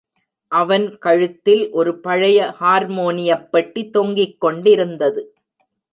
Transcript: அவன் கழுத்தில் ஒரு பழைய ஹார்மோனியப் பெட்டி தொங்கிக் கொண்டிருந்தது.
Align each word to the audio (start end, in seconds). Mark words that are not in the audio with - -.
அவன் 0.51 0.97
கழுத்தில் 0.97 1.69
ஒரு 1.71 1.99
பழைய 1.99 2.55
ஹார்மோனியப் 2.59 3.47
பெட்டி 3.51 3.89
தொங்கிக் 3.89 4.39
கொண்டிருந்தது. 4.39 5.33